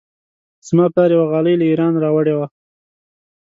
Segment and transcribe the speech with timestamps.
[0.67, 2.47] زما پلار یوه غالۍ له ایران راوړې وه.